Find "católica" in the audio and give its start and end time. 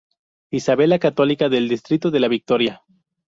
0.97-1.47